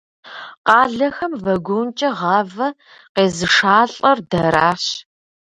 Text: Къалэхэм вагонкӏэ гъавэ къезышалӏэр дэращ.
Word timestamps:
Къалэхэм 0.67 1.33
вагонкӏэ 1.43 2.09
гъавэ 2.19 2.67
къезышалӏэр 3.15 4.19
дэращ. 4.29 4.83